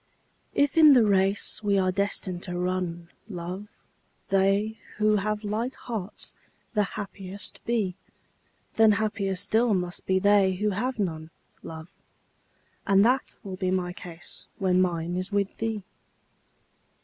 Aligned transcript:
If 0.55 0.77
in 0.79 0.93
the 0.93 1.05
race 1.05 1.61
we 1.61 1.77
are 1.77 1.91
destined 1.91 2.41
to 2.49 2.57
run, 2.57 3.09
love, 3.29 3.67
They 4.29 4.79
who 4.97 5.17
have 5.17 5.43
light 5.43 5.75
hearts 5.75 6.33
the 6.73 6.81
happiest 6.97 7.63
be, 7.65 7.93
Then 8.77 8.93
happier 8.93 9.35
still 9.35 9.75
must 9.75 10.03
be 10.07 10.17
they 10.17 10.53
who 10.55 10.71
have 10.71 10.97
none, 10.97 11.29
love. 11.61 11.91
And 12.87 13.05
that 13.05 13.35
will 13.43 13.57
be 13.57 13.69
my 13.69 13.93
case 13.93 14.47
when 14.57 14.81
mine 14.81 15.17
is 15.17 15.31
with 15.31 15.55
thee. 15.57 15.83